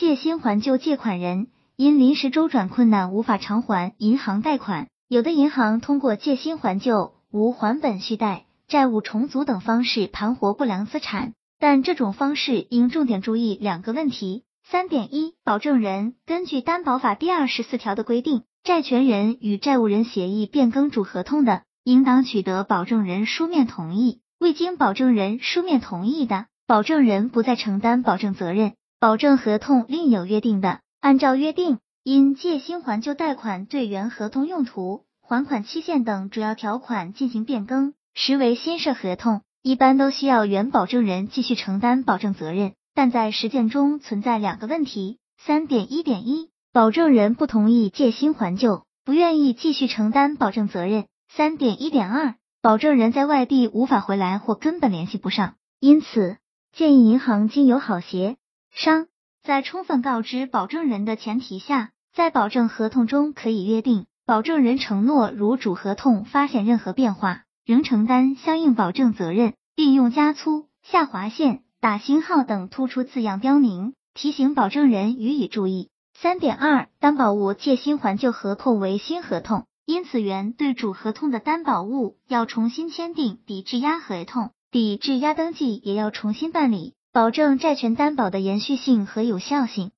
[0.00, 14.44] 借新还旧借款人因临时周转困难无法偿还银行贷款，有的银行通过借新还旧、无还本续贷、债务重组等方式盘活不良资产，但这种方式应重点注意两个问题。
[14.66, 28.72] 三点一，保证人根据担保法第二十四条的规定，债权人与债务人协议变更主合同的，应当取得保证人书面同意；未经保证人书面同意的，保证人不再承担保证责任。
[29.00, 42.74] 保证合同另有约定的，按照约定，因借新还旧贷款对原合同用途、还款期限等主要条款进行变更，实为新设合同，一般都需要原保证人继续承担保证责任。
[42.94, 51.04] 但在实践中存在两个问题：三点一点一，保证人不同意借新还旧，不愿意继续承担保证责任；
[51.34, 56.36] 三点一点二，保证人在外地无法回来或根本联系不上，因此
[56.76, 58.36] 建议银行经由好协
[58.70, 59.08] 商，
[59.42, 71.62] 在充分告知保证人的前提下，在保证合同中可以约定，保证人承诺如主合同发现任何变化，仍承担相应保证责任，并用加粗、下划线。
[71.80, 75.88] 打星号等突出字样标明，提醒保证人予以注意。
[76.12, 89.90] 三点二，担保物借新还旧合同为新合同，因此原对主合同的担保物要重新签订抵质押合同，抵质押登记也要重新办理，保证债权担保的延续性和有效性。